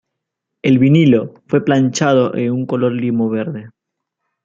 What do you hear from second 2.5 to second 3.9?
un color limo verde.